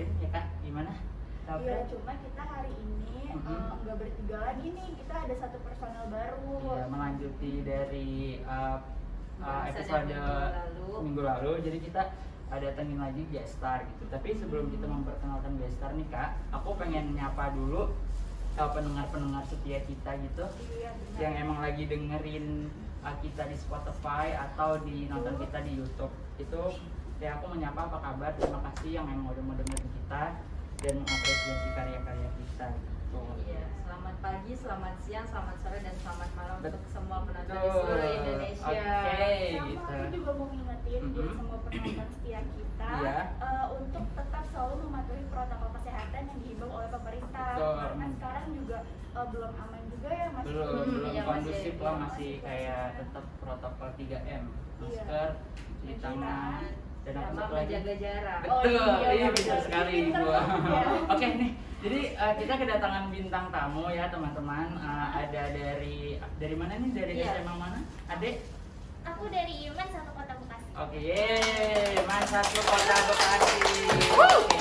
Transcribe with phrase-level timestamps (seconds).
[0.00, 0.92] kemarin, ya kak, gimana?
[1.50, 3.50] Iya, cuma kita hari ini Mhm.
[3.50, 4.88] eh, nggak bertiga lagi nih.
[5.02, 6.56] Kita ada satu personel baru.
[6.62, 8.10] Iya, melanjuti dari
[8.46, 8.78] uh,
[9.42, 10.86] uh, episode minggu lalu.
[11.02, 11.52] minggu lalu.
[11.66, 12.02] Jadi kita
[12.50, 14.04] ada datengin lagi guest star gitu.
[14.10, 17.90] Tapi sebelum kita memperkenalkan guest star nih kak, aku pengen nyapa dulu
[18.54, 20.46] uh, pendengar-pendengar setia kita gitu.
[20.70, 21.18] Iya, benar.
[21.18, 22.70] yang emang lagi dengerin
[23.02, 26.62] uh, kita di Spotify atau di nonton kita di YouTube itu
[27.20, 30.22] ya aku menyapa apa kabar terima kasih yang emang udah mau dengerin kita
[30.80, 33.20] dan mengapresiasi karya-karya kita gitu.
[33.42, 37.60] Iya, selamat pagi, selamat siang, selamat sore, dan selamat malam Bet- untuk semua penonton di
[37.60, 37.76] Betul.
[37.76, 38.64] seluruh Indonesia.
[38.64, 39.20] Oke.
[39.50, 39.82] Sama gitu.
[39.84, 41.36] aku juga mau ngingetin buat Mhm.
[41.36, 43.18] semua penonton setia kita Iya.
[43.36, 47.52] eh, untuk tetap selalu mematuhi protokol kesehatan yang dihimbau oleh pemerintah.
[47.52, 47.74] Betul.
[47.76, 48.78] Karena sekarang juga
[49.10, 52.00] eh, belum aman juga ya masih belum Hmm, belum iya, kondusif masih- lah iya, masih
[52.00, 54.42] masih kayak tetap protokol 3M
[54.80, 55.02] Iya.
[55.02, 55.30] masker
[55.76, 56.62] cuci Cuci tangan
[57.00, 58.40] dan sama satu lagi menjaga jarak.
[58.44, 59.58] Oh, Betul, iya, iya betul.
[59.60, 60.40] sekali gua.
[61.12, 64.66] Oke nih, jadi uh, kita kedatangan bintang tamu ya teman-teman.
[64.76, 65.98] Uh, ada dari
[66.36, 66.90] dari mana nih?
[66.92, 67.40] Dari Iya.
[67.40, 67.80] SMA mana?
[68.06, 68.36] Adek?
[69.02, 70.68] Aku dari Iman satu kota Bekasi.
[70.76, 73.58] Oke, yeay, Man satu kota Bekasi.
[74.12, 74.60] Oke,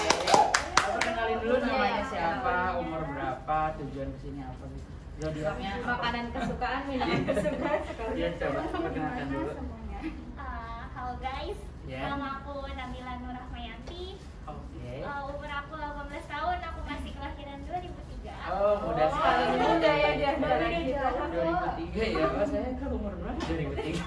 [0.79, 1.67] aku kenalin dulu Iya.
[1.67, 4.89] namanya siapa, umur berapa, tujuan ke sini apa gitu.
[5.19, 5.87] Zodiaknya apa?
[5.91, 8.13] Makanan kesukaan, minuman kesukaan sekali.
[8.15, 9.51] Iya, coba perkenalkan dulu.
[9.51, 9.99] semuanya?
[10.33, 12.05] Uh, halo guys, Ya.
[12.07, 14.13] nama aku Nabila Nur Rahmayanti.
[14.45, 14.91] Oke.
[15.01, 15.89] Uh, umur aku 18
[16.23, 18.29] tahun, aku masih kelahiran 2003.
[18.47, 19.43] Oh, muda Oh, sekali.
[19.57, 21.29] muda ya dia, Baru dari jalan.
[21.31, 23.41] 2003 ya, oh saya kan umur berapa?
[23.41, 24.05] 2003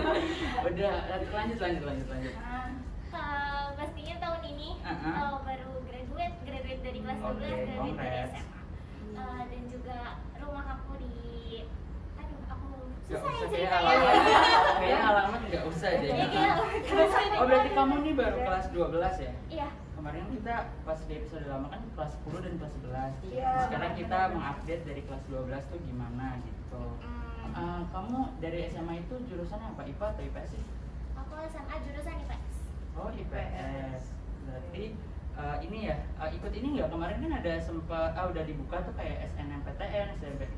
[0.68, 2.70] Udah, lanjut, lanjut, lanjut, lanjut Nah,
[3.14, 5.06] Uh, pastinya tahun ini Uh-uh.
[5.06, 8.34] uh, baru graduate, graduate dari kelas 12, Oke, graduate dari congrats.
[8.34, 8.58] SMA.
[9.14, 9.98] Uh, dan juga
[10.36, 11.14] rumah aku di
[13.04, 14.14] Gak susah usah ya kayak alamat
[14.74, 17.36] Kayaknya alamat gak usah deh Iya, alamat.
[17.36, 19.32] Oh berarti kamu nih baru kelas 12 ya?
[19.50, 19.68] Iya.
[19.94, 24.18] Kemarin kita pas di episode lama kan kelas 10 dan kelas 11 Iya, Sekarang kita
[24.30, 29.84] mengupdate dari kelas 12 tuh gimana gitu Hmm, Eh, Kamu dari SMA itu jurusannya apa?
[29.84, 30.64] IPA atau IPS sih?
[31.14, 32.56] aku SMA jurusan IPS.
[32.94, 34.02] Oh IPS
[34.42, 34.84] Berarti
[35.34, 36.88] eh, ini ya, eh, ikut ini nggak?
[36.88, 40.08] Kemarin kan ada sempat, ah udah dibuka tuh kayak SNMPTN,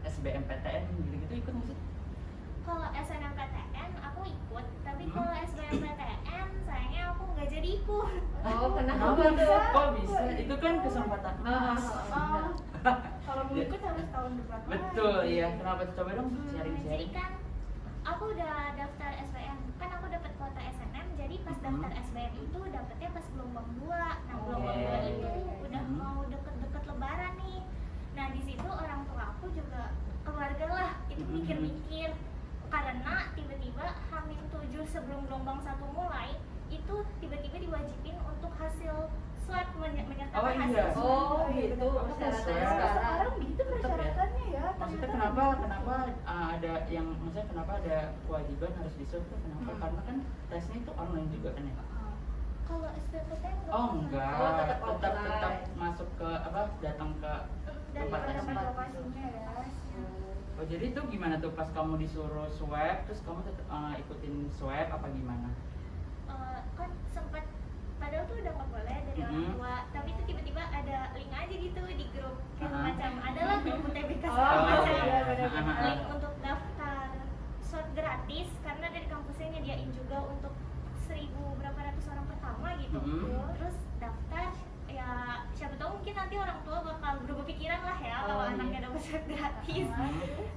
[0.04, 1.78] SBMPTN gitu-gitu ikut nggak sih?
[2.66, 5.14] Kalau SNMPTN aku ikut, tapi Hmm?
[5.14, 6.18] kalau SBMPTN
[6.60, 8.10] sayangnya aku nggak jadi ikut.
[8.42, 9.60] Oh, kenapa Kenapa tuh?
[9.70, 10.20] Kok bisa?
[10.36, 11.84] Itu kan kesempatan Ah, emas.
[12.10, 12.46] oh,
[13.22, 14.70] kalau mau ikut harus tahun depan lagi.
[14.72, 15.46] Betul, iya.
[15.56, 15.94] Kenapa tuh?
[15.96, 17.10] Coba dong Hmm, jadi sharing-sharing.
[17.12, 17.30] kan
[18.04, 21.64] aku udah daftar SBM, kan aku dapat kuota SNM, jadi pas Mhm.
[21.64, 24.42] daftar SBM itu dapetnya pas gelombang 2 Nah Oh.
[24.44, 25.94] gelombang 2 itu udah Mhm.
[25.96, 27.58] mau deket-deket lebaran nih.
[28.12, 29.82] Nah di situ orang tua aku juga
[30.22, 32.10] keluarga lah itu mikir-mikir
[32.78, 36.36] karena tiba-tiba Hamin 7 sebelum gelombang satu mulai
[36.68, 40.60] itu tiba-tiba diwajibin untuk hasil swab menye- menyertakan Oh, iya.
[40.60, 41.06] hasil swab.
[41.06, 42.68] Oh, Iya, gitu persyaratannya Swab.
[42.68, 42.92] sekarang.
[42.92, 43.84] Sekarang gitu Tetep ya?
[43.86, 44.64] persyaratannya ya.
[44.76, 45.62] Maksudnya kenapa gitu.
[45.62, 45.94] kenapa
[46.26, 49.62] uh, ada yang maksudnya kenapa ada kewajiban harus diswab tuh kenapa?
[49.66, 49.80] Hmm.
[49.80, 50.16] Karena kan
[50.46, 51.74] tesnya itu online juga kan ya.
[51.78, 52.12] Ah,
[52.66, 52.94] Kalau nggak
[53.66, 57.32] Oh enggak, Oh, tetap tetap tetap masuk ke apa datang ke
[57.92, 58.62] tempat tempat tesnya.
[58.64, 59.42] lokasinya ya.
[60.56, 64.88] Oh jadi itu gimana tuh pas kamu disuruh swab terus kamu tetap uh, ikutin swab
[64.88, 65.52] apa gimana?
[66.26, 67.44] Eh, kan sempat
[67.96, 69.52] padahal tuh udah nggak boleh dari orang Mhm.
[69.52, 72.82] tua tapi itu tiba-tiba ada link aja gitu di grup kayak Aha.
[72.82, 75.76] macam adalah grup UTBK Oh, segala macam iya, benar-benar.
[75.82, 77.06] link untuk daftar
[77.62, 80.52] swab gratis karena dari kampusnya nyediain juga untuk
[81.02, 83.28] seribu berapa ratus orang pertama gitu Mhm.
[83.54, 84.44] terus daftar
[85.06, 85.14] ya
[85.52, 88.52] siapa tahu mungkin nanti orang tua bakal berubah pikiran lah ya kalau Oh, iya.
[88.52, 90.10] anaknya dapat swab gratis Ah,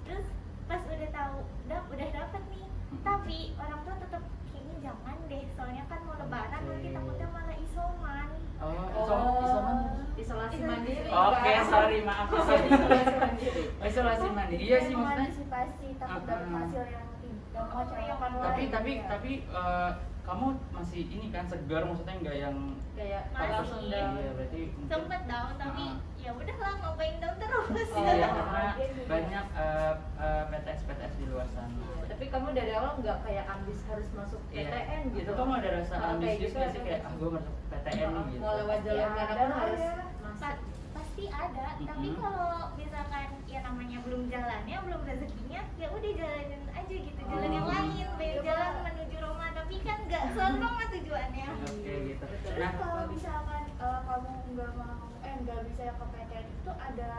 [0.04, 0.26] terus
[0.66, 1.36] pas udah tahu
[1.68, 3.02] dap udah dapet nih Mhm.
[3.06, 6.70] tapi orang tua tetap kayaknya jangan deh soalnya kan mau lebaran Oke.
[6.72, 8.30] nanti takutnya malah isoman
[8.60, 9.78] Oh, Oh, isom isoman.
[10.18, 11.08] isolasi mandiri.
[11.08, 11.64] Oke, Kak.
[11.66, 12.68] sorry maaf sorry.
[12.68, 13.62] isolasi mandiri.
[13.88, 14.62] Isolasi mandiri.
[14.62, 15.24] Iya sih Mau maksudnya.
[15.24, 16.60] antisipasi takut dapat Ah.
[16.60, 19.04] hasil yang tidak mengecewakan Tapi lain, tapi ya.
[19.08, 19.90] tapi eh,
[20.30, 22.56] kamu masih ini kan segar maksudnya nggak yang
[22.94, 23.50] Kayak Masih.
[23.50, 25.96] langsung iya berarti sempet down tapi Ah.
[26.20, 28.28] ya udahlah ngapain down terus Oh, Iya, iya.
[28.30, 28.64] karena
[29.08, 31.72] banyak eh, eh, PTS PTS di luar sana.
[31.72, 34.68] Iya, Tapi kamu dari awal nggak kayak ambis harus masuk Iya.
[34.68, 35.22] PTN gitu.
[35.24, 38.24] Itu kamu ada rasa kayak ambisius gitu nggak sih kayak ah gue masuk PTN nih
[38.28, 38.40] gitu.
[38.40, 39.94] Mau lewat jalur Ya, mana ada pun harus ya.
[40.20, 40.40] masuk.
[40.40, 46.62] Pa- pasti ada tapi kalau misalkan ya namanya belum jalannya belum rezekinya ya udah jalanin
[46.70, 47.72] aja gitu jalan yang Oh.
[47.72, 48.82] lain banyak Iya, jalan Pak.
[48.86, 52.26] menuju Roma tapi kan nggak selalu Roma tujuannya Oke gitu.
[52.26, 56.72] Terus Nah, kalau misalkan eh, kamu nggak mau eh nggak bisa yang ke PTN itu
[56.74, 57.10] ada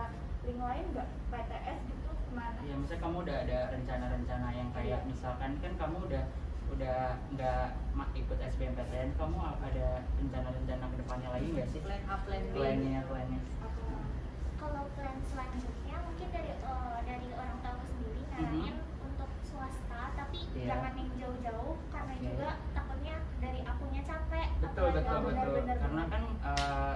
[0.43, 2.59] link lain nggak PTS gitu Gimana?
[2.67, 6.25] ya misalnya kamu udah ada rencana-rencana yang kayak misalkan kan kamu udah
[6.75, 6.99] udah
[7.39, 7.67] nggak
[8.19, 9.87] ikut SBMPTN kamu ada
[10.19, 13.41] rencana-rencana ke depannya lagi nggak sih plan A plan B plannya plannya
[14.59, 18.75] kalau plan selanjutnya mungkin dari eh, dari orang tua sendiri nyaranin
[19.07, 20.41] untuk swasta tapi.
[20.55, 20.67] Iya.
[20.75, 21.75] jangan yang jauh-jauh.
[22.21, 25.31] Juga takutnya dari akunya capek betul betul betul.
[25.33, 26.95] benar-benar karena kan eh,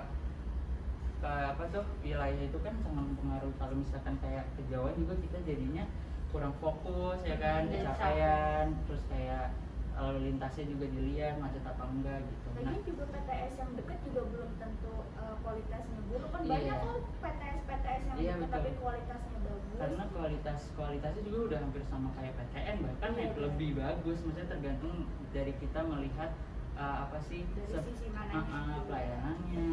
[1.25, 3.57] ke apa tuh wilayah itu kan sangat mempengaruhi.
[3.57, 5.85] Kalau misalkan kayak kejauhan juga kita jadinya
[6.29, 9.55] kurang fokus ya kan Jadi kecapean terus kayak
[9.95, 12.47] lalu lintasnya juga dilihat macet apa enggak gitu.
[12.51, 12.61] Nah.
[12.67, 16.29] Lagian juga PTS yang dekat juga belum tentu uh, kualitasnya buruk.
[16.29, 16.51] Kan Iya.
[16.51, 19.63] banyak kok PTS PTS yang Iya, dekat tapi kualitasnya bagus.
[19.75, 23.43] karena kualitas kualitasnya juga udah hampir sama kayak PTN bahkan Iya, yang iya.
[23.47, 24.19] lebih bagus.
[24.23, 24.95] Maksudnya tergantung
[25.31, 26.31] dari kita melihat
[26.75, 29.71] uh, apa sih Dari sisi mana uh, uh, pelayanannya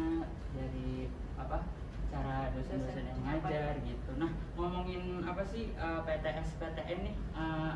[0.54, 0.90] dari
[1.34, 1.58] apa
[2.12, 4.10] cara dosen-dosen yang ngajar gitu.
[4.20, 7.74] Nah ngomongin apa sih uh, PTS PTN nih uh,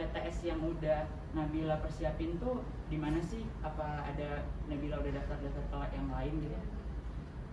[0.00, 6.08] PTS yang udah Nabila persiapin tuh di mana sih apa ada Nabila udah daftar-daftar yang
[6.08, 6.56] lain gitu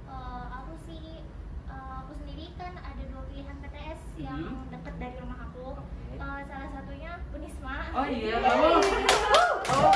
[0.08, 1.20] Eh, aku sih
[1.68, 4.72] eh, aku sendiri kan ada dua pilihan PTS yang Mhm.
[4.72, 6.16] dekat dari rumah aku Oke.
[6.16, 8.68] Eh, salah satunya Unisma Oh iya, kamu.
[9.68, 9.94] Oh,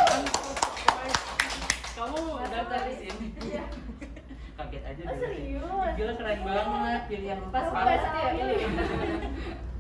[1.96, 3.28] kamu daftar di sini.
[3.40, 3.64] Iya.
[4.60, 5.92] Kaget aja Oh, serius?
[5.96, 8.68] Gila keren banget pilihan Pas pas ya, iya.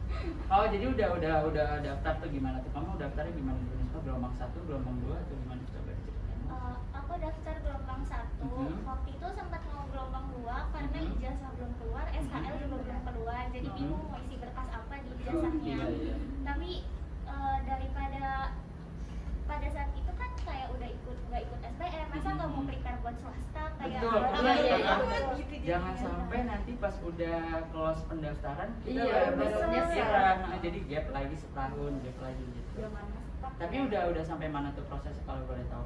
[0.47, 2.71] Oh, jadi udah udah udah daftar tuh gimana tuh?
[2.71, 3.99] Kamu daftarnya gimana di Unisma?
[4.01, 5.61] Gelombang satu, gelombang dua atau gimana?
[5.65, 6.39] Coba diceritain.
[6.45, 8.77] Eh, aku daftar gelombang satu Mhm.
[8.83, 11.13] waktu itu sempat mau gelombang dua karena Mhm.
[11.15, 12.61] ijazah belum keluar SKL Mhm.
[12.61, 13.77] juga belum keluar jadi Mhm.
[13.77, 16.15] bingung mau isi berkas apa di ijazahnya Iya, iya.
[16.43, 16.71] tapi
[17.23, 18.23] eh, daripada
[19.47, 19.89] pada saat
[20.43, 24.53] kayak udah ikut nggak ikut SBM masa nggak mau prepare buat swasta kayak Betul, iya,
[24.55, 25.19] iya, Jangan- iya.
[25.31, 27.39] Gitu Jangan sampai nanti pas udah
[27.69, 30.09] close pendaftaran kita Iya, baru nyesel.
[30.41, 32.69] Nah, jadi gap lagi setahun, gap lagi gitu.
[32.81, 33.53] Stuck.
[33.57, 35.85] Tapi udah udah sampai mana tuh prosesnya kalau boleh tahu?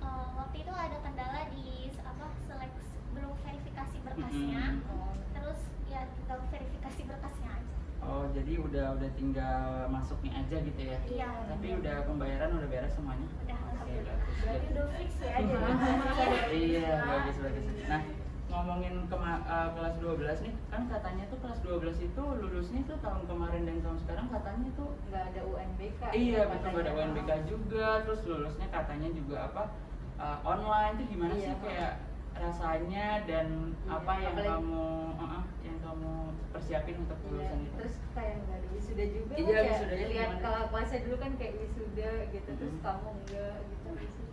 [0.00, 1.66] Eh, waktu itu ada kendala di
[1.96, 2.82] apa seleksi
[3.12, 4.78] belum verifikasi berkasnya Mhm.
[4.88, 5.14] Oh.
[5.32, 7.70] terus ya tinggal verifikasi berkasnya aja
[8.02, 10.98] Oh, jadi udah udah tinggal masuknya aja gitu ya?
[11.06, 11.30] Iya.
[11.46, 13.26] Tapi udah pembayaran udah beres semuanya?
[14.42, 15.32] Berarti udah fix ya.
[16.50, 17.64] Iya, bagus bagus.
[17.86, 18.00] Nah,
[18.48, 23.62] ngomongin eh, kelas 12 nih, kan katanya tuh kelas 12 itu lulusnya tuh tahun kemarin
[23.64, 26.84] dan tahun sekarang katanya tuh nggak ada UNBK Iya betul katanya.
[26.84, 29.62] ada UNBK juga, terus lulusnya katanya juga apa
[30.18, 31.56] uh, online tuh gimana sih Iya.
[31.64, 31.92] kayak
[32.34, 33.46] rasanya dan
[33.78, 34.84] Iya, apa yang apalagi- kamu
[35.14, 36.10] uh-uh, yang kamu
[36.50, 37.74] persiapin untuk Iya, lulusan itu?
[37.76, 40.42] terus kayak nggak ada wisuda juga Iya, kan kayak wisudanya lihat gimana?
[40.42, 42.82] kalau kelasnya dulu kan kayak wisuda gitu terus Mhm.
[42.82, 44.30] kamu enggak gitu wisuda.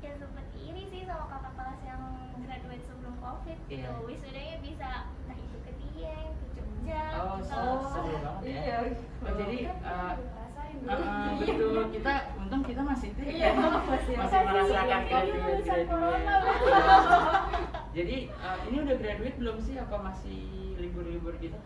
[0.00, 2.02] ya seperti ini sih sama kakak kelas yang
[2.38, 3.76] graduate sebelum covid Iya.
[3.82, 8.52] gitu wisudanya bisa entah itu ke Dieng ke Jogja Oh, seru, seru banget ya.
[8.54, 8.76] Iya.
[9.24, 10.43] Oh, jadi uh, uh,
[10.86, 17.44] uh, betul kita untung kita masih itu Iya, masih- masih merasakan graduate corona, graduate.
[17.92, 20.40] Jadi uh, ini udah graduate belum sih apa masih
[20.76, 21.58] libur-libur gitu?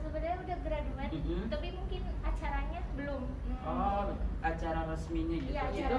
[0.00, 1.42] sebenarnya udah graduate Mhm.
[1.46, 3.62] tapi mungkin acaranya belum Hmm.
[3.62, 4.02] Oh,
[4.42, 5.52] acara resminya gitu.
[5.52, 5.98] Iya, acara itu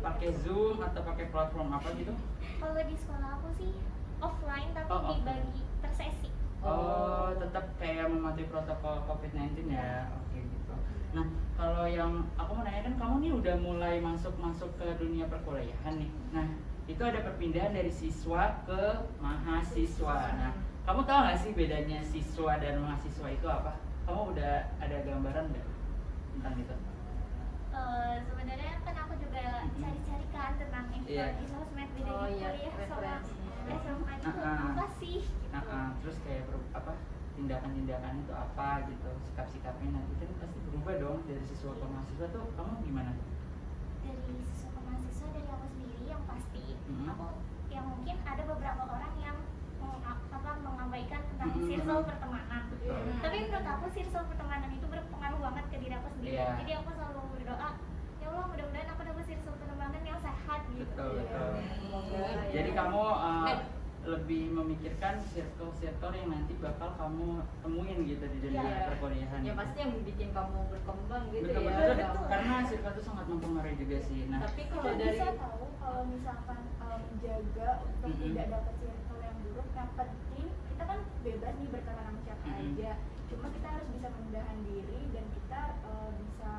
[0.00, 2.14] pakai Zoom atau pakai platform apa gitu?
[2.56, 3.72] kalau di sekolah aku sih
[4.18, 6.30] offline tapi Oh, dibagi per sesi
[6.60, 10.08] Oh, tetap kayak mematuhi protokol COVID-19 ya.
[10.14, 10.49] Oke gitu.
[11.10, 11.26] Nah,
[11.58, 16.10] kalau yang aku mau nanya kan kamu nih udah mulai masuk-masuk ke dunia perkuliahan nih.
[16.30, 16.46] Nah,
[16.86, 18.82] itu ada perpindahan dari siswa ke
[19.18, 20.16] mahasiswa.
[20.38, 20.52] Nah,
[20.86, 23.72] kamu tahu nggak sih bedanya siswa dan mahasiswa itu apa?
[24.06, 25.66] Kamu udah ada gambaran nggak
[26.32, 26.76] tentang itu?
[27.70, 31.26] Eh, sebenarnya kan aku juga cari-cari kan tentang info Iya.
[31.38, 33.54] di sosmed bedanya Oh, iya, kuliah sama referensinya.
[33.70, 35.46] SMA itu apa sih gitu.
[35.50, 36.92] Nah, ah, terus kayak apa
[37.40, 42.44] tindakan-tindakan itu apa gitu, sikap-sikapnya nanti kan pasti berubah dong dari siswa ke mahasiswa tuh
[42.52, 43.12] kamu gimana?
[44.02, 47.08] dari siswa ke mahasiswa dari aku sendiri yang pasti Mhm.
[47.08, 47.26] aku
[47.68, 49.36] yang mungkin ada beberapa orang yang
[49.78, 51.64] meng- apa mengabaikan tentang Mhm.
[51.64, 53.00] circle pertemanan Betul.
[53.18, 56.48] tapi menurut aku circle pertemanan itu berpengaruh banget ke diri aku sendiri Iya.
[56.58, 57.68] jadi aku selalu berdoa
[58.20, 61.50] ya Allah mudah-mudahan aku dapat circle pertemanan yang sehat gitu Betul, betul.
[61.72, 62.52] Semoga ya.
[62.52, 63.60] Jadi kamu uh, Net.
[64.00, 67.28] Lebih memikirkan circle-circle yang nanti bakal kamu
[67.60, 68.86] temuin gitu di dunia Iya.
[68.88, 69.40] perkuliahan.
[69.42, 73.24] ya pasti yang bikin kamu berkembang gitu betul, ya betul, Kamu- karena circle itu sangat
[73.26, 74.20] mempengaruhi juga sih.
[74.26, 78.22] Nah, tapi kalau dari bisa tahu kalau misalkan um, menjaga untuk Mhm.
[78.24, 82.56] tidak dapat circle yang buruk yang penting kita kan bebas nih berteman sama siapa Mhm.
[82.58, 82.90] aja
[83.28, 86.50] cuma kita harus bisa menahan diri dan kita uh, bisa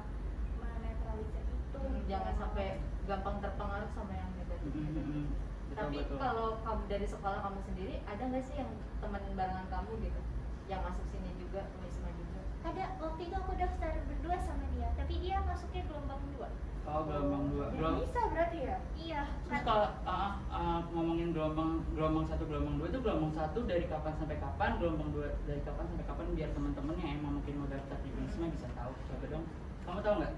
[0.56, 2.68] menetralisir itu Hmm, jangan sampai
[3.04, 4.94] gampang terpengaruh sama yang negatif mm, mm, mm.
[4.94, 5.26] betul
[5.76, 6.18] tapi betul.
[6.20, 10.22] kalau kamu dari sekolah kamu sendiri ada nggak sih yang teman barengan kamu gitu
[10.68, 14.90] yang masuk sini juga ke Wisma juga ada waktu itu aku daftar berdua sama dia
[14.96, 16.50] tapi dia masuknya gelombang dua
[16.82, 17.70] Oh gelombang dua.
[17.78, 22.82] Ya, bisa berarti ya iya Terus kan kalau uh, uh, ngomongin gelombang gelombang satu gelombang
[22.82, 26.50] dua itu gelombang satu dari kapan sampai kapan, gelombang dua dari kapan sampai kapan biar
[26.58, 28.92] teman-teman yang emang mungkin mau daftar di Wisma bisa tahu.
[28.98, 29.46] Coba dong,
[29.86, 30.34] kamu tahu nggak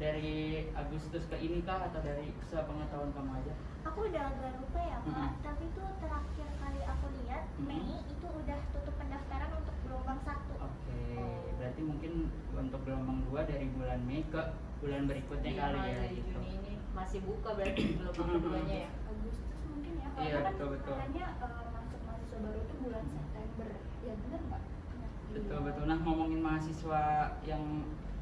[0.00, 0.32] dari
[0.72, 3.54] Agustus ke ini kah atau dari sepengetahuan kamu aja?
[3.82, 5.28] aku udah agak lupa ya Mhm.
[5.40, 7.64] tapi tuh terakhir kali aku lihat Mhm.
[7.66, 11.00] Mei itu udah tutup pendaftaran untuk gelombang satu Oke,
[11.54, 12.12] berarti mungkin
[12.50, 14.42] untuk gelombang dua dari bulan Mei ke
[14.78, 16.28] bulan berikutnya Iya, kali ya Juli, gitu.
[16.34, 18.90] Juni ini masih buka berarti gelombang keduanya ya.
[19.06, 20.94] Agustus mungkin ya Iya, karena kan betul, betul.
[20.94, 23.68] katanya eh, masuk mahasiswa baru itu bulan September
[24.00, 24.62] ya bener nggak
[25.30, 25.62] Betul Iya.
[25.62, 25.84] betul.
[25.86, 27.02] Nah ngomongin mahasiswa
[27.42, 27.64] yang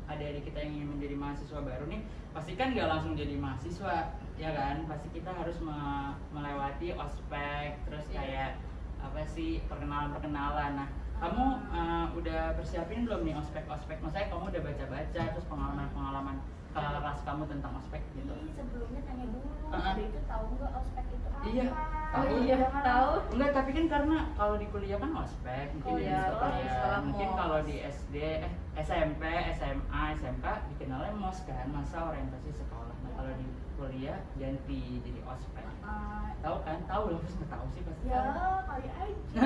[0.09, 2.01] ada di kita yang ingin menjadi mahasiswa baru nih,
[2.33, 3.97] pasti kan nggak langsung jadi mahasiswa,
[4.41, 4.89] ya kan?
[4.89, 8.17] Pasti kita harus me- melewati ospek, terus Iya.
[8.17, 8.51] kayak
[8.99, 10.73] apa sih perkenalan perkenalan.
[10.81, 10.89] Nah
[11.19, 13.99] kamu uh, udah persiapin belum nih ospek-ospek?
[14.01, 16.37] Maksudnya kamu udah baca-baca terus pengalaman-pengalaman
[16.73, 18.35] kelas kamu tentang ospek gitu?
[18.35, 19.83] Jadi sebelumnya tanya dulu, Uh-uh.
[19.85, 21.45] ada itu tahu nggak ospek itu apa?
[21.45, 21.67] Iya,
[22.09, 22.25] tahu.
[22.25, 23.13] Oh iya, tahu.
[23.35, 26.53] Enggak, tapi kan karena kalau di kuliah kan ospek, mungkin Oh di iya, sekolah kalau
[26.53, 26.73] di ya.
[26.73, 29.23] sekolah Mungkin kalau di SD, eh, SMP,
[29.55, 32.95] SMA, SMK dikenalnya mos kan, masa orientasi sekolah.
[33.03, 35.65] Nah, kalau di kuliah ganti jadi ospek.
[35.83, 36.79] Uh, Tahu kan?
[36.87, 38.05] Tahu terus nggak tahu sih pasti.
[38.07, 38.57] ya tahu.
[38.67, 39.43] kali aja.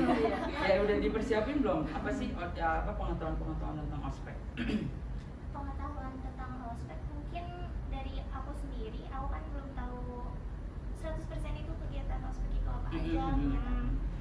[0.70, 1.82] Ya udah dipersiapin belum?
[1.88, 4.36] Apa sih ya, apa pengetahuan-pengetahuan tentang ospek?
[5.50, 6.39] pengetahuan tentang
[6.70, 7.44] ospek mungkin
[7.88, 9.98] dari aku sendiri aku kan belum tahu
[10.96, 13.50] 100% itu kegiatan ospek itu apa aja Mhm.
[13.50, 13.68] yang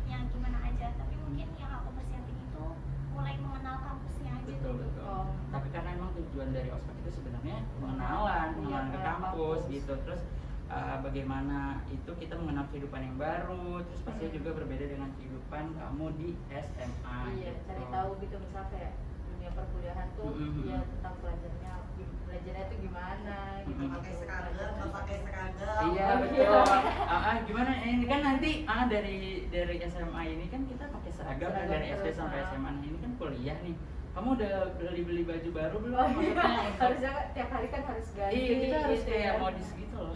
[0.07, 2.65] yang gimana aja tapi mungkin yang aku persiapin itu
[3.11, 5.05] mulai mengenal kampusnya aja betul dulu betul.
[5.05, 5.25] Oh.
[5.49, 9.61] Tapi karena emang tujuan dari ospek itu sebenarnya pengenalan, Iya, pengenalan ke ke kampus kampus.
[9.67, 9.93] gitu.
[9.99, 10.21] Terus
[10.67, 14.37] uh, bagaimana itu kita mengenal kehidupan yang baru, terus pastinya Hmm.
[14.37, 17.17] juga berbeda dengan kehidupan kamu di SMA.
[17.31, 17.61] Iya, gitu.
[17.67, 18.91] cari tahu gitu misalnya kayak
[19.39, 20.67] dunia perkuliahan tuh Mhm.
[20.67, 21.73] ya tentang belajarnya
[22.21, 23.71] belajarnya tuh gimana gitu.
[23.79, 23.91] Mhm.
[23.95, 26.43] pakai seragam nggak pakai seragam Iya Oh, betul.
[26.43, 26.59] iya.
[27.07, 29.17] Ah, ah, gimana ini kan nanti ah dari
[29.47, 32.39] dari SMA ini kan kita pakai seragam, kan Seragam dari SD sampai.
[32.45, 33.75] SMA Nah, ini kan kuliah nih.
[34.09, 35.95] Kamu udah beli beli baju baru belum?
[35.95, 36.35] Oh iya,
[36.81, 38.35] harusnya kan tiap hari kan harus ganti.
[38.35, 39.39] Iya kita harus gitu kayak ya.
[39.39, 40.13] modis gitu loh.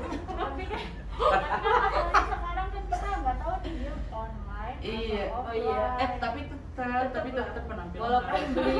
[0.40, 4.41] Tapi kan apalagi sekarang kan kita nggak tahu nih dia online
[4.82, 5.24] Iya.
[5.30, 5.80] Oh iya.
[5.96, 8.74] Eh tapi tetap tapi tetap penampilan Walaupun beli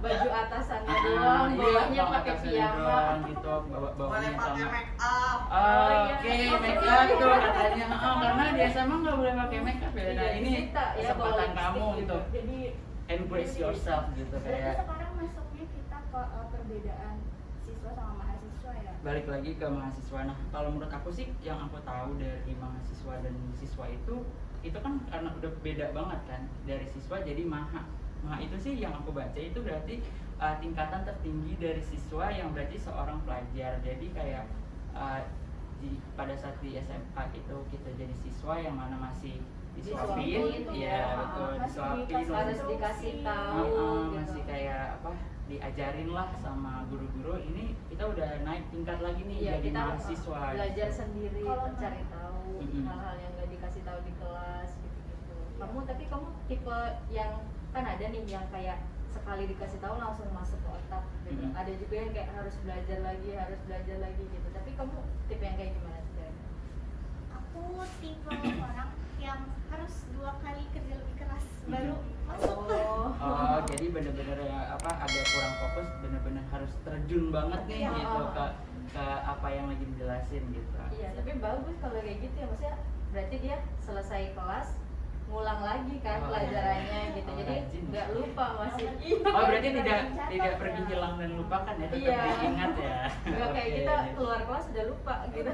[0.00, 2.98] baju atasannya Ah, doang, iya, bawahnya bawah pakai piyama.
[3.24, 4.72] gitu, bawa bawahnya pakai sama.
[4.72, 6.14] make up Oh, iya.
[6.16, 6.94] Oke, Oh, make iya.
[6.96, 7.86] up tuh katanya.
[7.94, 10.02] Oh, karena di SMA nggak boleh pakai make up ya.
[10.02, 11.94] Nah, Iya, ini ya, kesempatan kamu gitu.
[12.02, 12.58] untuk jadi
[13.04, 17.14] embrace yourself gitu kayak sekarang masuknya kita ke uh, perbedaan
[17.60, 20.18] siswa sama mahasiswa ya balik lagi ke mahasiswa.
[20.24, 24.24] Nah, kalau menurut aku sih yang aku tahu dari mahasiswa dan siswa itu
[24.64, 27.84] itu kan karena udah beda banget kan dari siswa jadi maha.
[28.24, 30.00] Maha itu sih yang aku baca itu berarti
[30.40, 33.76] uh, tingkatan tertinggi dari siswa yang berarti seorang pelajar.
[33.84, 34.48] Jadi kayak
[34.96, 35.20] uh,
[35.84, 39.44] di pada saat di SMA itu kita jadi siswa yang mana masih
[39.74, 41.18] disuapin, iya ya.
[41.18, 43.58] betul, disuapin, dikasih harus dikasih tahu.
[43.58, 44.14] Uh, uh, gitu.
[44.22, 45.10] masih kayak apa
[45.44, 50.40] diajarin lah sama guru-guru ini kita udah naik tingkat lagi nih Iya, jadi kita mahasiswa
[50.56, 50.98] belajar gitu.
[51.04, 55.36] sendiri, Kalau mencari tahu hal-hal yang nggak dikasih tahu di kelas gitu-gitu.
[55.56, 56.78] Kamu tapi kamu tipe
[57.08, 57.32] yang
[57.72, 61.40] kan ada nih yang kayak sekali dikasih tahu langsung masuk ke otak gitu.
[61.48, 61.56] Mm-mm.
[61.56, 64.48] Ada juga yang kayak harus belajar lagi, harus belajar lagi gitu.
[64.52, 64.96] Tapi kamu
[65.32, 66.12] tipe yang kayak gimana sih?
[66.12, 66.36] Dari?
[67.32, 67.62] aku
[68.04, 68.28] tipe
[68.60, 69.40] orang yang
[69.72, 71.96] harus dua kali kerja lebih keras baru
[72.28, 73.12] masuk Oh.
[73.16, 77.90] Oh, jadi bener-bener ya apa agak kurang fokus, bener-bener harus terjun banget nih Iya.
[77.96, 78.46] gitu ke
[78.92, 80.76] ke apa yang lagi dijelasin gitu.
[80.92, 82.76] Iya, tapi bagus kalau kayak gitu ya maksudnya
[83.14, 84.68] berarti dia selesai kelas
[85.24, 87.14] ngulang lagi kan Oh, pelajarannya iya.
[87.14, 87.30] gitu.
[87.30, 87.54] Oh, Jadi
[87.88, 88.86] nggak lupa masih.
[89.24, 90.58] Oh, berarti Kita tidak mencatat tidak ya.
[90.60, 92.20] pergi hilang dan lupakan ya, tetap Iya.
[92.34, 92.96] diingat ya.
[93.24, 93.76] Nggak kayak Oke.
[93.78, 95.52] kita keluar kelas udah lupa gitu.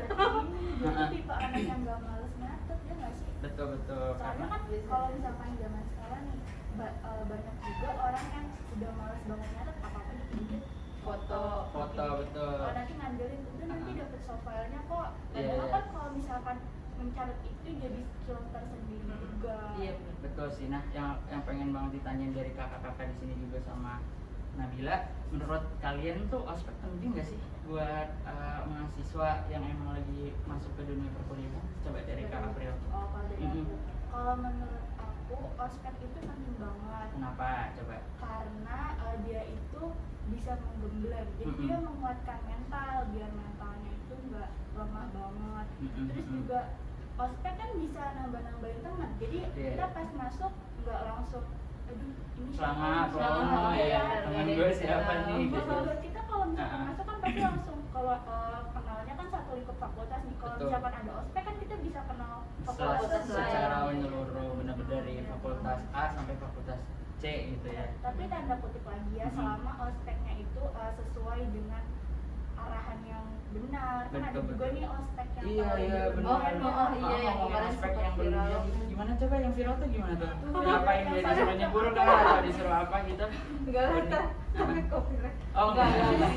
[0.81, 3.31] Jadi tipe anak yang gak males nyatet ya nggak sih?
[3.41, 6.39] Betul betul Soalnya karena kan kalau misalkan zaman sekarang nih
[6.75, 10.63] ba- eh, banyak juga orang yang udah males banget nyatet apa apa dikit
[11.01, 11.43] Foto.
[11.71, 12.57] foto betul.
[12.59, 15.09] Oh nanti ngandelin udah nanti dapet soft filenya kok.
[15.31, 15.73] Iya, Padahal iya.
[15.73, 16.57] kan kalau misalkan
[17.01, 19.21] mencatat itu jadi skill tersendiri Hmm.
[19.25, 19.57] juga.
[19.81, 19.93] Iya.
[20.21, 20.67] Betul sih.
[20.69, 24.05] Nah, yang yang pengen banget ditanyain dari kakak-kakak di sini juga sama
[24.51, 24.97] Nabila,
[25.31, 30.83] menurut kalian tuh ospek penting gak sih buat uh, mahasiswa yang emang lagi masuk ke
[30.85, 31.65] dunia perkuliahan?
[31.81, 32.75] Coba dari Kak April.
[32.91, 33.63] Oh kalau dari Mhm.
[33.63, 33.75] aku,
[34.11, 37.49] kalau menurut aku ospek itu penting banget Kenapa?
[37.79, 37.97] Coba.
[38.19, 39.83] karena eh, dia itu
[40.29, 41.31] bisa menggembleng.
[41.39, 41.63] Jadi Mhm.
[41.63, 45.67] dia menguatkan mental biar mentalnya itu nggak lemah banget.
[45.79, 46.35] Mhm, Terus mhm.
[46.37, 46.61] juga
[47.21, 49.11] ospek kan bisa nambah-nambahin teman.
[49.19, 49.71] Jadi Iya.
[49.71, 51.45] kita pas masuk nggak langsung
[51.87, 53.83] aduh ini Selamat, Oh, ya.
[53.83, 54.79] iya, Teman iya, gue iya.
[54.79, 55.35] siapa nih?
[55.35, 55.59] Nah, Gitu.
[55.61, 56.87] kalau buat kita kalau misalkan Ah.
[56.87, 61.13] masuk kan pasti langsung kalau eh, kenalnya kan satu lingkup fakultas nih kalau misalkan ada
[61.19, 66.79] ospek kan kita bisa kenal fakultas secara menyeluruh benar-benar dari fakultas A sampai fakultas
[67.21, 67.85] C gitu ya.
[68.01, 69.35] tapi tanda kutip lagi ya Mhm.
[69.35, 71.85] selama ospeknya itu eh, sesuai dengan
[72.57, 74.69] arahan yang benar kan ada juga betul.
[74.71, 76.31] nih ospek yang Iya iya di- benar.
[76.31, 78.63] Oh, oh, oh, iya, yang ngomongin kemarin aspek sempat yang belum viral.
[78.91, 80.29] gimana, coba yang viral tuh gimana tuh?
[80.53, 83.25] Ngapain yang dia disuruh nyebur kah atau disuruh apa gitu?
[83.61, 85.37] Enggak lah, tapi copyright.
[85.51, 86.31] Oh, enggak, enggak.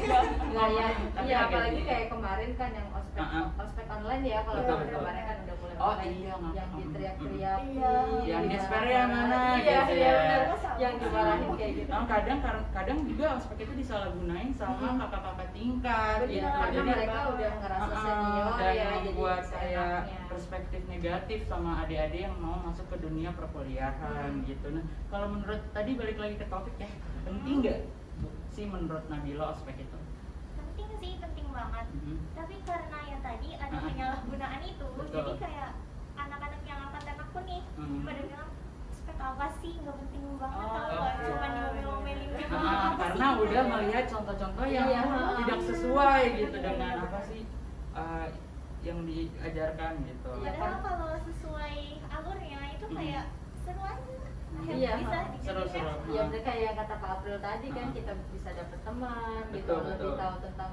[0.44, 0.88] enggak, ya.
[1.20, 3.22] Iya, apalagi di- kayak kemarin kan yang ospek
[3.56, 7.94] ospek online ya kalau yang kemarin kan udah mulai Oh, iya, yang diteriak-teriakin Iya.
[8.24, 10.40] Yang di Desper mana- yang mana, Iya, gitu iya ya.
[10.80, 11.92] Yang dimarahin kayak gitu.
[12.08, 12.40] Kadang
[12.72, 16.48] kadang juga ospek itu disalahgunain sama kakak-kakak tingkat gitu.
[16.48, 19.86] Jadi mereka udah ngerasa Uh-uh, senior dan ya, jadi membuat enaknya.
[20.26, 24.46] perspektif negatif sama adik-adik yang mau masuk ke dunia perkuliahan Hmm.
[24.46, 24.68] gitu.
[24.70, 26.90] Nah, kalau menurut tadi balik lagi ke topik ya,
[27.24, 27.80] penting nggak
[28.50, 29.98] sih menurut Nabila ospek itu?
[30.56, 32.18] penting sih penting banget Mhm.
[32.34, 33.82] tapi karena yang tadi ada Ah.
[33.84, 35.14] penyalahgunaan itu Betul.
[35.16, 35.70] jadi kayak
[36.16, 38.02] anak-anak yang angkatan aku nih Hmm.
[38.04, 38.50] pada bilang
[39.24, 41.24] apa sih nggak penting banget Oh, tau nggak oke.
[41.26, 43.42] cuma diomel-omelin doang Ah, Apa karena sih?
[43.42, 45.02] udah melihat contoh-contoh yang Iya,
[45.40, 47.42] tidak sesuai gitu dengan apa sih
[47.94, 48.28] uh,
[48.82, 50.30] yang diajarkan gitu.
[50.36, 50.82] Iya, padahal kan?
[50.84, 51.76] kalau sesuai
[52.06, 52.98] alurnya itu Hmm.
[52.98, 53.26] kayak
[53.58, 54.12] seru aja
[54.64, 55.94] Iya, bisa Seru-seru.
[56.08, 59.80] Ya udah kayak yang kata Pak April tadi kan kita bisa dapet teman gitu, Betul,
[59.82, 60.14] lebih betul.
[60.16, 60.72] tahu tentang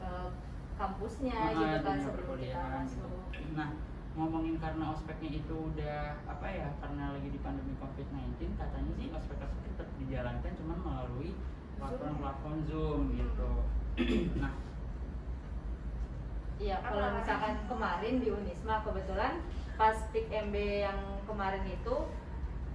[0.00, 0.28] eh,
[0.76, 3.08] kampusnya Ah, gitu kan sebelum kita gitu.
[3.54, 3.70] Nah,
[4.12, 9.72] ngomongin karena ospeknya itu udah apa ya karena lagi di pandemi COVID-19 katanya sih ospek-ospek
[9.72, 11.32] tetap dijalankan cuman melalui
[11.80, 13.50] platform-platform Zoom gitu.
[14.42, 14.52] nah,
[16.62, 19.42] Iya, kalau misalkan kemarin di Unisma kebetulan
[19.74, 21.96] pas PIK MB yang kemarin itu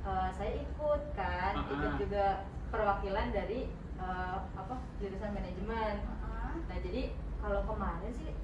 [0.04, 1.98] eh, saya ikut kan, Ah, ikut ah.
[2.02, 2.26] juga
[2.68, 6.04] perwakilan dari eh, apa jurusan manajemen.
[6.20, 6.58] Ah.
[6.68, 8.36] Nah jadi kalau kemarin sih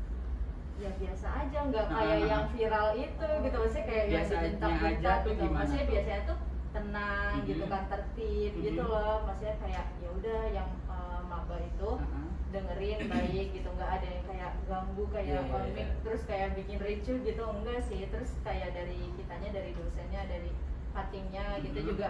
[0.73, 5.17] ya biasa aja, nggak kayak ah, yang viral itu gitu maksudnya kayak yang Biasanya dibentak-bentak
[5.21, 5.29] gitu.
[5.37, 5.93] gimana Maksudnya tuh?
[5.93, 6.37] biasanya tuh
[6.73, 7.71] tenang gitu Mhm.
[7.71, 8.89] kan tertib gitu Mhm.
[8.89, 9.17] loh.
[9.23, 12.27] Maksudnya kayak ya udah yang eh, maba itu uh-uh.
[12.49, 15.95] dengerin baik gitu nggak ada yang kayak ganggu kayak Iya, iya, komik iya.
[16.05, 20.49] terus kayak bikin ricu gitu enggak sih terus kayak dari kitanya dari dosennya dari
[20.93, 21.87] cuttingnya gitu Mhm.
[21.89, 22.09] juga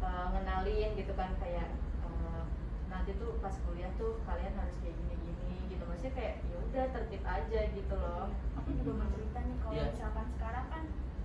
[0.00, 1.70] uh, ngenalin gitu kan kayak
[2.02, 2.42] uh,
[2.86, 5.25] nanti tuh pas kuliah tuh kalian harus kayak gini gitu
[5.96, 9.86] maksudnya kayak ya udah tertib aja gitu loh aku juga mau cerita nih kalau Iya.
[9.96, 10.82] misalkan sekarang kan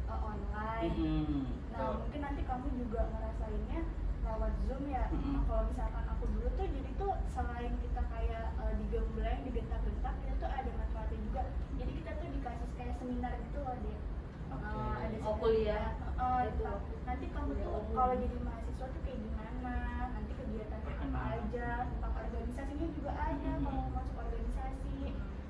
[0.08, 1.44] eh, online Mhm,
[1.76, 2.00] nah betul.
[2.00, 3.82] mungkin nanti kamu juga ngerasainnya
[4.22, 5.06] lewat zoom ya.
[5.12, 10.34] Nah, kalau misalkan aku dulu tuh jadi tuh selain kita kayak eh, digembleng digentak-gentak kita
[10.40, 11.42] tuh ada manfaatnya juga
[11.76, 14.00] jadi kita tuh dikasih kayak seminar gitu loh dia
[14.52, 14.72] Oke.
[14.72, 15.84] Eh, ada Oh, kuliah.
[16.22, 16.62] Itu.
[16.62, 19.76] tentang- nanti kamu tuh kalau jadi mahasiswa tuh kayak gimana?
[20.14, 21.70] Nanti kegiatannya apa aja?
[21.90, 25.00] Tentang organisasinya juga ada kalau mau masuk organisasi.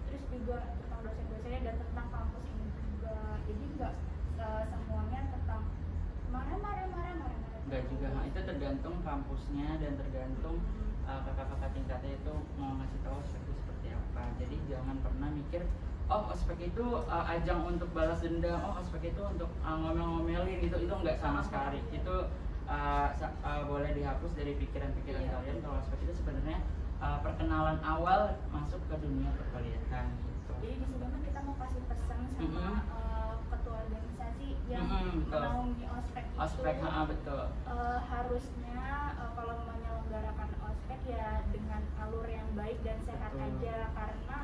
[0.07, 3.17] Terus juga tentang dosen-dosennya dan tentang kampus ini juga.
[3.43, 3.93] Jadi nggak
[4.41, 5.63] eh, semuanya tentang
[6.31, 10.59] marah-marah marah-marah Enggak juga, nah, itu tergantung kampusnya dan tergantung
[11.07, 14.23] uh, kakak-kakak tingkatnya itu mau ngasih tahu itu seperti apa.
[14.43, 15.63] Jadi jangan pernah mikir,
[16.11, 20.75] oh ospek itu uh, ajang untuk balas dendam, oh ospek itu untuk uh, ngomel-ngomelin gitu,
[20.77, 21.79] itu enggak sama sekali.
[21.89, 22.27] Itu
[22.67, 25.31] uh, uh, boleh dihapus dari pikiran-pikiran Iya.
[25.33, 26.59] kalian kalau ospek itu sebenarnya
[26.99, 30.51] uh, perkenalan awal masuk ke dunia perkuliahan gitu.
[30.61, 32.75] jadi di sini mah kita mau kasih pesan sama Mm-mm.
[32.79, 35.41] eh, ketua organisasi yang Mm-mm, betul.
[35.41, 37.43] menaungi ospek itu Ospek, ha, betul.
[37.65, 38.81] eh, harusnya
[39.17, 43.47] eh, kalau menyelenggarakan ospek ya dengan alur yang baik dan sehat Betul.
[43.47, 44.37] aja karena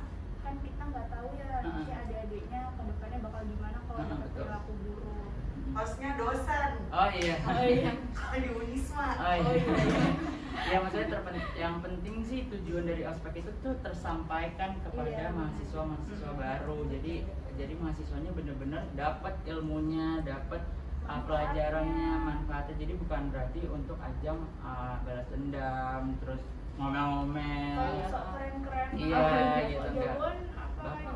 [0.48, 1.64] kan kita nggak tahu ya Uh-uh.
[1.68, 4.40] nanti adik-adiknya ke depannya bakal gimana kalau Uh-uh, dapat betul.
[4.42, 5.06] perilaku buruk
[5.68, 6.72] Hostnya dosen.
[6.90, 7.36] Oh iya.
[7.44, 9.08] oh iya Kalau di Unisma.
[9.14, 9.54] Oh iya.
[10.74, 15.30] ya maksudnya terpen- yang penting sih tujuan dari ospek itu tuh tersampaikan kepada Iya.
[15.30, 16.42] mahasiswa-mahasiswa Mm-mm.
[16.42, 16.78] baru.
[16.90, 17.14] Jadi
[17.54, 20.66] jadi mahasiswanya bener-bener dapat ilmunya, dapat
[21.06, 22.76] uh, pelajarannya, manfaatnya.
[22.78, 26.42] Jadi bukan berarti untuk ajang uh, balas dendam, terus
[26.78, 27.82] ngomel-ngomel.
[27.90, 28.08] Iya.
[28.08, 29.22] keren-keren Iya,
[29.68, 30.16] gitu, enggak.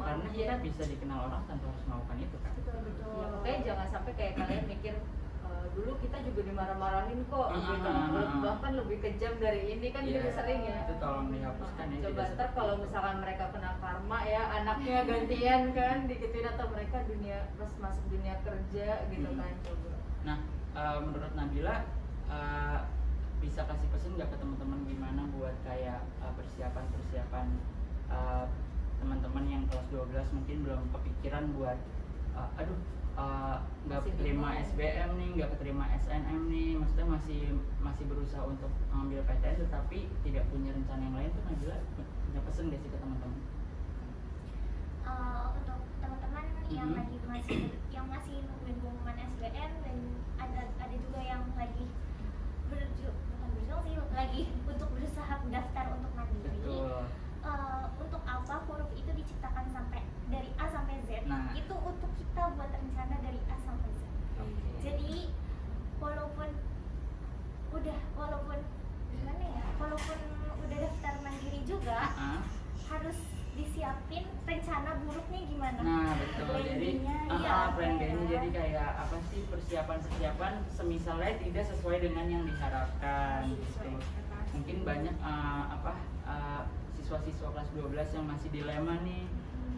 [0.02, 2.52] karena kita bisa dikenal orang tanpa harus melakukan itu kan.
[2.54, 4.96] betul betul ya jangan sampai kayak kalian mikir
[5.42, 8.42] "Eh, dulu kita juga dimarah-marahin kok gitu ah, ah, ah.
[8.42, 11.98] bahkan lebih kejam dari ini kan Iya, juga sering ya Itu tolong dihapuskan ya.
[12.04, 17.38] coba ntar kalau misalkan mereka kena karma ya anaknya gantian kan dikituin atau mereka dunia
[17.56, 19.40] pas masuk dunia kerja gitu Hmm.
[19.40, 19.90] kan coba
[20.22, 20.38] Nah,
[20.74, 21.76] eh, menurut Nabila
[22.28, 22.78] eh,
[23.42, 27.48] bisa kasih pesan nggak ke teman-teman gimana buat kayak eh, persiapan-persiapan
[28.10, 28.46] eh,
[29.02, 31.74] teman-teman yang kelas 12 mungkin belum kepikiran buat
[32.38, 32.78] uh, aduh
[33.18, 33.58] uh,
[33.90, 34.50] nggak Masih keterima.
[34.62, 37.42] SBM nih nggak keterima SNM nih maksudnya masih
[37.82, 42.70] masih berusaha untuk mengambil PTN tetapi tidak punya rencana yang lain tuh Nabila punya pesen
[42.70, 43.42] gak sih ke teman-teman
[45.02, 46.98] Eh, untuk teman-teman yang Mhm.
[47.02, 49.98] lagi masih yang masih nungguin pengumuman SBM dan
[50.38, 51.90] ada ada juga yang lagi
[52.70, 53.18] berjuang
[54.12, 56.48] lagi untuk berusaha daftar untuk mandiri.
[56.62, 57.04] Betul.
[57.42, 61.26] Eh, untuk apa huruf itu diciptakan sampai dari A sampai Z?
[61.26, 61.52] Nah.
[61.52, 64.02] itu untuk kita buat rencana dari A sampai Z.
[64.38, 64.68] Oke.
[64.82, 65.14] jadi
[65.98, 66.50] walaupun
[67.72, 68.60] udah walaupun
[69.12, 69.64] gimana ya?
[69.78, 70.18] Walaupun
[70.62, 72.42] udah daftar mandiri juga Ah,
[72.90, 73.18] harus
[73.54, 74.24] disiapin
[74.92, 76.90] rencana buruknya gimana Nah betul Plan jadi
[77.32, 78.16] ah, iya, ah, plan B ya.
[78.28, 83.90] jadi kayak apa sih persiapan-persiapan semisalnya tidak sesuai dengan yang diharapkan gitu.
[84.52, 85.94] Mungkin banyak ah, apa
[86.28, 86.62] ah,
[87.00, 89.24] siswa-siswa kelas 12 yang masih dilema nih.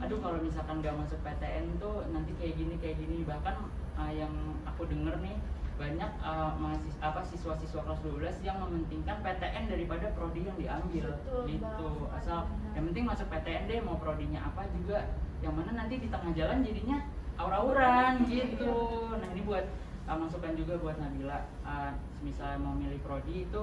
[0.01, 4.33] Aduh kalau misalkan gak masuk PTN tuh nanti kayak gini kayak gini bahkan ah, yang
[4.65, 5.37] aku denger nih
[5.73, 11.05] banyak ah, mahasiswa apa siswa-siswa kelas 12 yang mementingkan PTN daripada prodi yang diambil.
[11.17, 11.65] Betul gitu.
[11.65, 12.73] banget, Asal benar.
[12.77, 14.99] yang penting masuk PTN deh mau prodinya apa juga.
[15.41, 16.97] Yang mana nanti di tengah jalan jadinya
[17.35, 18.73] aura-auran gitu.
[19.17, 19.65] Nah ini buat
[20.05, 21.49] uh, masukan juga buat Nabila.
[21.65, 23.61] Uh, misalnya mau milih prodi itu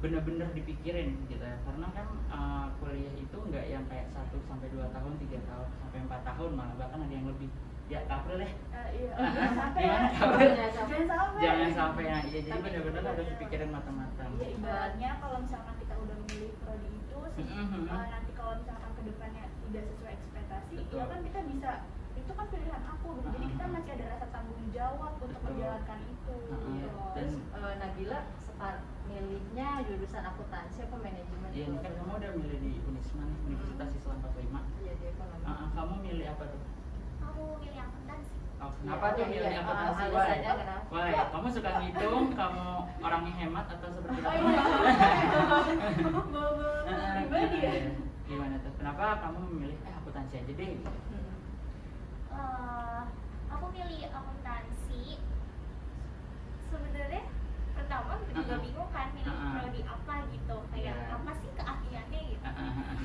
[0.00, 1.60] bener-bener dipikirin gitu ya.
[1.68, 5.98] Karena kan uh, kuliah itu nggak yang kayak 1 sampai 2 tahun, tiga tahun, sampai
[6.08, 7.52] empat tahun malah bahkan ada yang lebih
[7.90, 9.12] ya April deh Eh, iya.
[9.18, 9.98] Ah, Jangan sampai ya.
[10.08, 11.42] Jangan sampai.
[11.42, 12.02] Jangan sampai.
[12.06, 16.88] nah iya jadi bener-bener harus dipikirin matang-matang Ya ibaratnya kalau misalkan kita udah milih prodi
[16.88, 17.84] itu, se- Mhm.
[17.84, 20.96] eh, nanti kalau misalkan ke depannya tidak sesuai ekspektasi, Betul.
[20.96, 21.70] ya kan kita bisa
[22.12, 23.28] itu kan pilihan aku gitu.
[23.28, 23.72] Jadi kita Mhm.
[23.74, 25.44] masih ada rasa tanggung jawab untuk Betul.
[25.50, 26.34] menjalankan itu.
[26.46, 26.72] Mhm.
[26.78, 26.88] gitu.
[26.88, 28.74] Dan- Terus eh, Nabila separ
[29.04, 31.50] milihnya jurusan akuntansi apa manajemen?
[31.50, 35.42] Iya kan kamu udah milih di Unisma nih Universitas Islam 45 Iya di ekonomi.
[35.42, 36.62] Ah, ah, kamu milih apa tuh?
[38.60, 40.04] Oh, Iya, kenapa tuh milih akuntansi?
[40.12, 40.80] Ah?
[40.92, 42.66] Wai, kamu suka ngitung, kamu
[43.00, 44.36] orangnya hemat atau seperti Oh, apa?
[44.36, 44.62] iya.
[46.84, 47.72] Ah, pribadi ya.
[47.72, 47.92] iya.
[48.26, 48.72] Gimana tuh?
[48.76, 50.70] Kenapa kamu memilih eh akuntansi aja deh?
[52.30, 53.00] Eh,
[53.48, 55.02] aku milih akuntansi
[56.62, 57.22] sebenarnya
[57.72, 58.60] pertama juga Uh-uh.
[58.60, 59.52] bingung kan milih Uh-uh.
[59.56, 62.96] prodi apa gitu kayak apa sih keahliannya gitu Ah, ah, ah.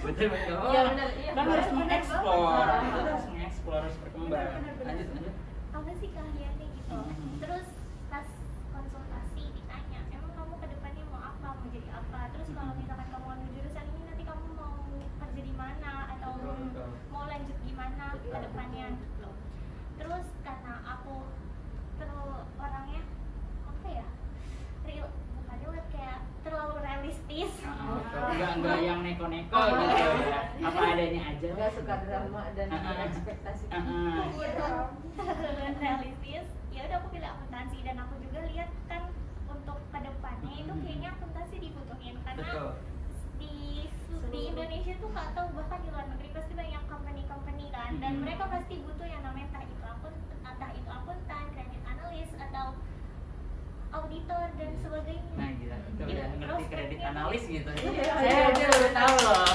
[0.00, 0.60] betul betul.
[0.60, 1.30] Benar, iya.
[1.32, 3.82] Kan harus mengeksplor, harus mengeksplor,
[4.14, 4.62] berkembang.
[4.80, 5.34] Lanjut lanjut.
[5.74, 7.30] apa sih keahliannya gitu Mhm.
[7.40, 7.66] terus
[8.06, 8.28] pas
[8.70, 12.78] konsultasi ditanya emang kamu ke depannya mau apa mau jadi apa terus kalau Mhm.
[12.78, 14.74] misalkan kamu ambil jurusan ini nanti kamu mau
[15.18, 16.88] kerja di mana atau Betul, betul.
[17.10, 18.30] mau lanjut gimana Betul.
[18.30, 19.28] ke depannya gitu
[19.94, 21.14] terus karena aku
[21.96, 23.02] terlalu orangnya
[23.64, 24.06] apa ya
[24.84, 28.30] real bukan real kayak terlalu realistis Ah, ah.
[28.30, 30.06] Enggak enggak yang neko-neko gitu
[31.06, 31.20] ya.
[31.20, 31.48] Adanya aja.
[31.54, 33.06] Nggak suka drama dan Ah, ah.
[33.06, 33.64] ekspektasi.
[33.68, 34.88] Ah, ah.
[35.76, 39.02] realistis ya udah aku pilih akuntansi dan aku juga lihat kan
[39.46, 40.82] untuk ke depannya itu Mhm.
[40.82, 42.70] kayaknya akuntansi dibutuhin karena Betul.
[43.36, 43.54] di
[44.24, 48.20] di Indonesia tuh nggak tahu bahkan di luar negeri pasti banyak company-company kan dan Mhm.
[48.24, 52.66] mereka pasti butuh yang namanya entah itu akun entah itu akuntan, kredit analis atau
[53.94, 55.32] auditor dan sebagainya.
[55.34, 57.70] Nah gila, itu Iya, udah ngerti kredit analis gitu.
[57.70, 58.50] Iya, Saya iya.
[58.50, 59.44] aja baru tahu loh.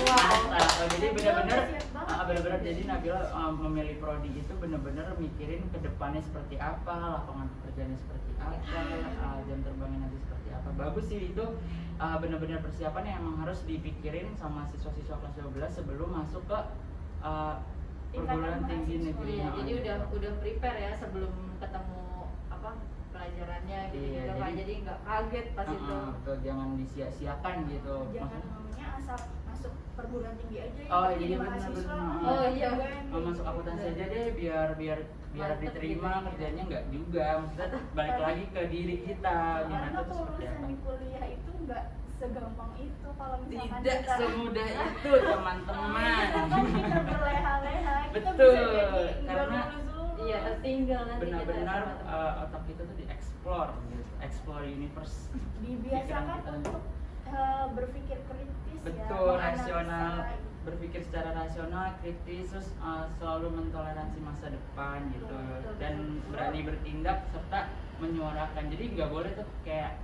[0.00, 0.50] Wow.
[0.50, 1.60] Oh, Jadi benar-benar
[1.94, 7.46] ah, benar-benar jadi Nabila ah, memilih prodi itu benar-benar mikirin ke depannya seperti apa, lapangan
[7.54, 8.80] pekerjaannya seperti apa,
[9.20, 10.68] ah, jam terbangnya nanti seperti apa.
[10.74, 11.44] Bagus sih itu
[11.96, 16.58] ah, benar-benar persiapan yang emang harus dipikirin sama siswa-siswa kelas 12 sebelum masuk ke
[17.20, 17.62] ah,
[18.10, 19.32] perguruan tinggi negeri.
[19.38, 19.80] Iya, Ah, jadi gitu.
[19.84, 21.30] udah udah prepare ya sebelum
[21.62, 21.98] ketemu
[23.20, 26.68] pelajarannya gitu Iya, juga kan jadi- jadi nggak kaget pas Ah, itu ah, betul, jangan
[26.74, 27.96] disia-siakan gitu.
[28.10, 30.88] Jangan maunya asal masuk perguruan tinggi aja ya.
[30.88, 31.92] Oh, tapi iya, jadi benar, mahasiswa.
[31.92, 32.24] benar.
[32.24, 32.68] Oh, iya.
[32.70, 33.50] Jangan Oh, masuk gitu.
[33.50, 34.98] akuntansi aja deh biar biar
[35.30, 36.24] biar Mantep diterima gitu.
[36.26, 40.76] kerjanya nggak juga maksudnya balik lagi ke diri kita Karena tuh seperti kelulusan apa di
[40.80, 48.30] kuliah itu nggak segampang itu kalau misalkan tidak kita semudah itu teman-teman kita berleha-leha, kita
[48.32, 49.66] Betul, bisa jadi karena-
[50.30, 54.12] iya tertinggal nanti kita benar-benar uh, otak kita tuh dieksplor gitu.
[54.22, 55.16] Explore universe.
[55.58, 56.80] Dibiasakan untuk
[57.26, 59.42] eh, berpikir kritis ya betul menganalisa.
[59.58, 60.14] rasional.
[60.60, 65.24] berpikir secara rasional kritis terus uh, selalu mentoleransi masa depan gitu.
[65.24, 66.28] Betul, betul, dan betul.
[66.36, 67.60] berani bertindak serta
[67.96, 68.68] menyuarakan.
[68.68, 69.96] Jadi nggak boleh tuh kayak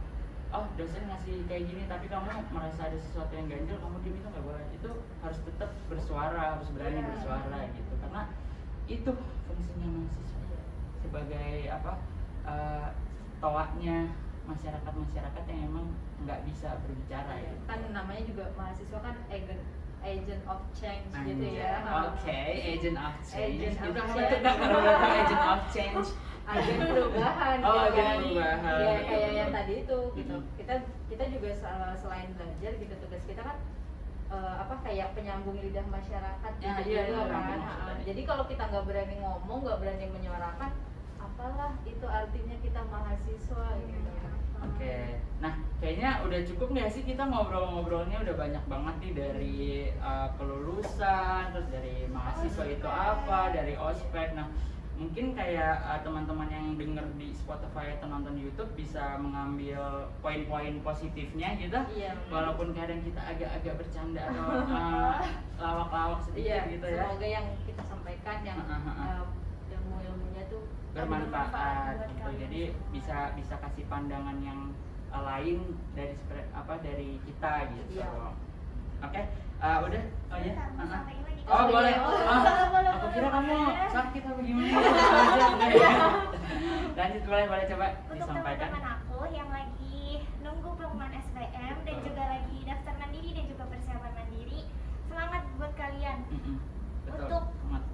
[0.56, 2.24] oh dosen ngasih kayak gini tapi kamu
[2.56, 4.64] merasa ada sesuatu yang ganjil kamu diem itu nggak boleh.
[4.72, 7.08] Itu harus tetap bersuara harus berani Iya.
[7.12, 7.92] bersuara gitu.
[8.00, 8.22] Karena
[8.86, 9.10] itu
[9.44, 10.58] fungsinya mahasiswa
[11.00, 11.92] sebagai apa
[12.42, 12.88] uh,
[13.38, 15.86] toaknya masyarakat masyarakat yang emang
[16.22, 19.58] nggak bisa berbicara ya kan namanya juga mahasiswa kan egen
[20.00, 21.82] agent of change gitu ya
[22.14, 23.58] Oke, agent of change.
[23.58, 24.46] Agent of itu change.
[25.10, 26.08] agent of change?
[26.46, 28.16] agen perubahan Oh, gitu kan.
[28.22, 28.78] perubahan.
[28.78, 30.46] ya kayak yang tadi itu gitu Mhm.
[30.54, 30.74] kita
[31.10, 33.56] kita juga sel- selain belajar gitu tugas kita kan
[34.32, 37.58] eh, apa kayak penyambung lidah masyarakat Ya, gitu iya, iya, kan.
[37.60, 40.70] iya, jadi kalau kita nggak berani ngomong nggak berani menyuarakan
[41.20, 44.10] apalah itu artinya kita mahasiswa gitu.
[44.56, 45.52] Oke, nah
[45.84, 48.24] kayaknya udah cukup nggak sih kita ngobrol-ngobrolnya?
[48.24, 49.58] Udah banyak banget nih dari
[50.00, 54.32] uh, kelulusan, terus dari mahasiswa itu apa, dari ospek.
[54.32, 54.48] Nah
[54.96, 60.80] mungkin kayak uh, teman-teman yang denger di Spotify atau nonton di YouTube bisa mengambil poin-poin
[60.80, 61.76] positifnya gitu.
[61.92, 65.20] iya Walaupun kadang kita agak-agak bercanda atau uh,
[65.62, 67.04] lawak-lawak sedikit iya gitu ya.
[67.04, 68.96] semoga yang kita sampaikan yang ah, ah.
[69.04, 69.24] eh,
[69.76, 70.64] ilmu-ilmunya tuh
[70.96, 72.30] bermanfaat gitu.
[72.40, 74.72] Jadi bisa bisa kasih pandangan yang
[75.12, 76.16] uh, lain dari
[76.56, 78.00] apa dari kita gitu.
[78.00, 78.32] Iya.
[79.06, 79.22] Oke,
[79.58, 80.02] uh, udah.
[80.26, 80.52] Oh ya.
[80.52, 81.94] Ini Oh, boleh.
[81.94, 82.10] Oh,
[82.90, 83.54] aku kira kamu
[83.88, 84.66] sakit apa gimana?
[86.98, 88.66] Lanjut boleh boleh coba untuk disampaikan.
[88.66, 94.12] teman-teman aku yang lagi nunggu pengumuman SBM dan juga lagi daftar mandiri dan juga persiapan
[94.12, 94.60] mandiri
[95.06, 96.18] semangat buat kalian.
[97.06, 97.52] Untuk-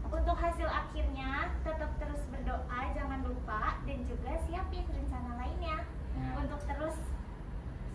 [0.09, 5.77] untuk hasil akhirnya tetap terus berdoa jangan lupa dan juga siapin rencana lainnya
[6.13, 6.29] Ya.
[6.39, 6.97] untuk terus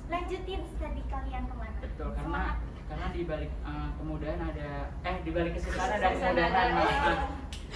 [0.07, 2.55] lanjutin studi kalian ke mana Betul, karena Semangat.
[2.87, 4.69] Karena di balik uh, kemudahan ada
[5.03, 6.67] eh di balik kesulitan ada kemudahan.
[6.71, 7.19] Nah,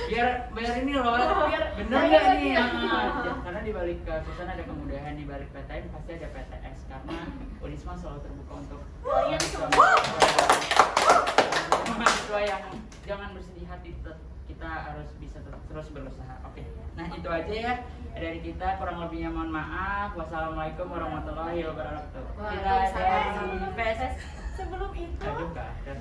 [0.07, 1.03] biar biar ini loh,
[1.51, 2.49] biar bener nggak nih?
[2.55, 2.63] ya.
[2.63, 7.17] Ah, ya, karena di balik kesulitan ada kemudahan, di balik PTN pasti ada PTS karena
[7.59, 9.67] Unisma selalu terbuka untuk Kalian mahasiswa
[11.91, 12.63] mahasiswa yang
[13.03, 16.35] jangan bersedih hati tet- kita harus bisa terus berusaha.
[16.43, 16.67] Oke.
[16.91, 17.73] Nah, itu aja ya
[18.11, 20.11] dari kita kurang lebihnya mohon maaf.
[20.13, 22.23] Wassalamualaikum warahmatullahi wabarakatuh.
[22.35, 24.19] Kita dari Fest.
[24.51, 25.31] sebelum itu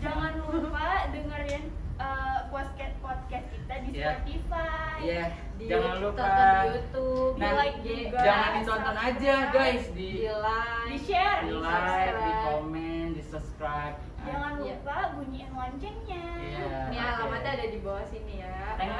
[0.02, 4.10] jangan lupa dengerin uh, podcast podcast kita di Iya.
[4.18, 6.26] Spotify Iya, di jangan lupa.
[6.26, 11.40] di YouTube Nah, di like juga jangan ditonton aja guys di di like di share
[11.40, 13.96] di di like, di komen, di subscribe.
[14.30, 14.74] Jangan Iya.
[14.78, 16.78] lupa bunyiin loncengnya Iya.
[16.86, 18.90] ini alamatnya ada di bawah sini ya Teng.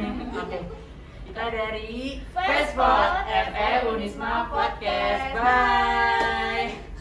[0.44, 0.58] Oke.
[1.26, 5.24] Kita dari Festpod FE Unisma Podcast.
[5.34, 6.95] Bye.